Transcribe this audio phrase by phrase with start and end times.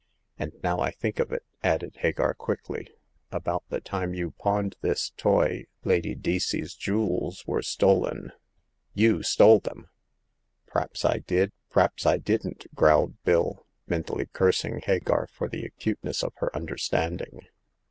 [0.39, 2.89] And now I think of it," added Hagar, quickly,"
[3.39, 8.31] about the time you pawned this toy Lady Deacey's jewels were stolen.
[8.95, 9.89] You stole them!"
[10.73, 16.49] P'raps I did, p'raps I didn't!" growled Bill, mentally cursing Hagar for the acuteness of her
[16.55, 17.41] understanding.